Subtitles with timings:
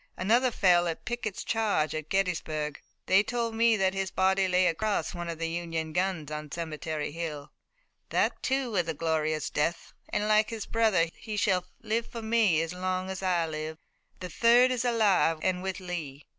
[0.17, 2.81] Another fell in Pickett's charge at Gettysburg.
[3.05, 7.11] They told me that his body lay across one of the Union guns on Cemetery
[7.11, 7.51] Hill.
[8.09, 12.63] That, too, was a glorious death, and like his brother he shall live for me
[12.63, 13.77] as long as I live.
[14.21, 16.25] The third is alive and with Lee."